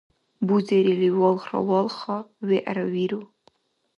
Бузерили 0.45 1.09
валхра 1.19 1.59
валха, 1.69 2.17
вегӀра 2.47 2.85
виру. 2.93 3.21